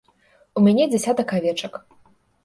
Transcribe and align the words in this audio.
У 0.61 0.61
мяне 0.67 0.87
дзясятак 0.93 1.33
авечак. 1.39 1.77